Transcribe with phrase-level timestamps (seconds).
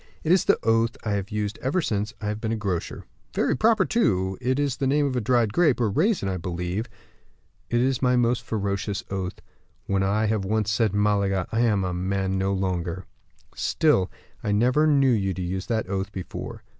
[0.23, 3.05] "It is the oath I have used ever since I have been a grocer."
[3.35, 6.87] "Very proper, too; it is the name of a dried grape, or raisin, I believe?"
[7.69, 9.35] "It is my most ferocious oath;
[9.85, 11.45] when I have once said Malaga!
[11.51, 13.05] I am a man no longer."
[13.53, 14.09] "Still,
[14.43, 16.63] I never knew you use that oath before."